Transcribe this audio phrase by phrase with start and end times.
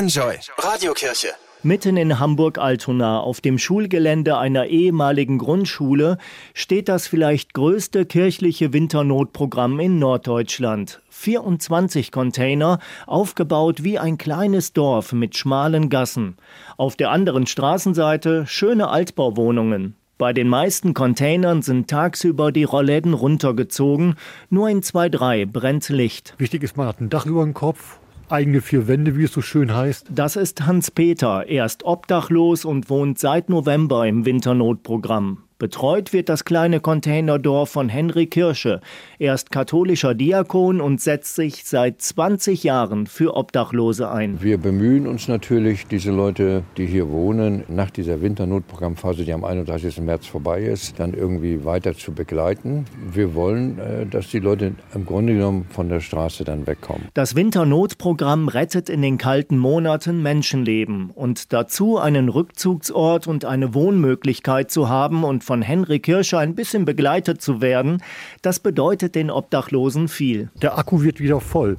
[0.00, 1.28] Enjoy Radiokirche.
[1.62, 6.16] Mitten in Hamburg-Altona auf dem Schulgelände einer ehemaligen Grundschule
[6.54, 11.02] steht das vielleicht größte kirchliche Winternotprogramm in Norddeutschland.
[11.10, 16.38] 24 Container, aufgebaut wie ein kleines Dorf mit schmalen Gassen.
[16.78, 19.96] Auf der anderen Straßenseite schöne Altbauwohnungen.
[20.16, 24.14] Bei den meisten Containern sind tagsüber die Rollläden runtergezogen,
[24.48, 26.32] nur in zwei, drei brennt Licht.
[26.38, 28.00] Wichtig ist, man hat ein Dach über dem Kopf,
[28.32, 30.06] eigene vier Wände, wie es so schön heißt.
[30.10, 31.46] Das ist Hans-Peter.
[31.46, 35.44] Er ist obdachlos und wohnt seit November im Winternotprogramm.
[35.60, 38.80] Betreut wird das kleine Containerdorf von Henry Kirsche.
[39.18, 44.40] Er ist katholischer Diakon und setzt sich seit 20 Jahren für Obdachlose ein.
[44.40, 50.00] Wir bemühen uns natürlich, diese Leute, die hier wohnen, nach dieser Winternotprogrammphase, die am 31.
[50.00, 52.86] März vorbei ist, dann irgendwie weiter zu begleiten.
[53.12, 57.08] Wir wollen, äh, dass die Leute im Grunde genommen von der Straße dann wegkommen.
[57.12, 64.70] Das Winternotprogramm rettet in den kalten Monaten Menschenleben und dazu einen Rückzugsort und eine Wohnmöglichkeit
[64.70, 68.04] zu haben und von Henry Kirscher ein bisschen begleitet zu werden,
[68.40, 70.48] das bedeutet den Obdachlosen viel.
[70.62, 71.76] Der Akku wird wieder voll.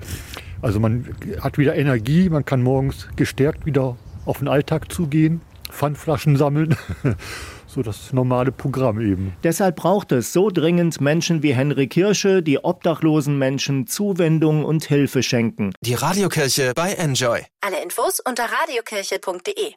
[0.61, 1.07] Also man
[1.39, 6.75] hat wieder Energie, man kann morgens gestärkt wieder auf den Alltag zugehen, Pfandflaschen sammeln.
[7.65, 9.37] so das normale Programm eben.
[9.45, 15.23] Deshalb braucht es so dringend Menschen wie Henry Kirsche, die obdachlosen Menschen Zuwendung und Hilfe
[15.23, 15.71] schenken.
[15.79, 17.39] Die Radiokirche bei Enjoy.
[17.61, 19.75] Alle Infos unter radiokirche.de